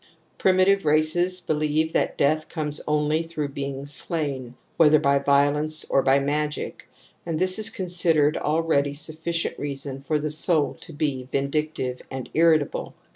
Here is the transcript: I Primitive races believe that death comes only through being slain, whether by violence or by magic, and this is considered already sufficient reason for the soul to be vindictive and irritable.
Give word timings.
I 0.01 0.17
Primitive 0.39 0.83
races 0.83 1.41
believe 1.41 1.93
that 1.93 2.17
death 2.17 2.49
comes 2.49 2.81
only 2.87 3.21
through 3.21 3.49
being 3.49 3.85
slain, 3.85 4.55
whether 4.75 4.97
by 4.97 5.19
violence 5.19 5.85
or 5.85 6.01
by 6.01 6.17
magic, 6.17 6.89
and 7.23 7.37
this 7.37 7.59
is 7.59 7.69
considered 7.69 8.35
already 8.35 8.95
sufficient 8.95 9.59
reason 9.59 10.01
for 10.01 10.17
the 10.17 10.31
soul 10.31 10.73
to 10.81 10.91
be 10.91 11.27
vindictive 11.31 12.01
and 12.09 12.31
irritable. 12.33 12.95